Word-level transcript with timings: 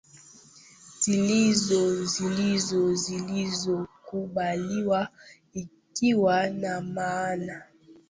zilizo 0.99 2.03
zilizo 2.05 2.93
zilizo 2.93 3.87
kubaliwa 4.05 5.07
ikiwa 5.53 6.49
na 6.49 6.81
maana 6.81 7.63